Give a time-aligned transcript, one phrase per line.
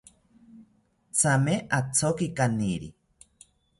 [1.19, 2.89] Thame athoki kaniri